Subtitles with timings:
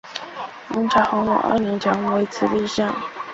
[0.69, 2.91] 明朝洪武二年降为慈利县。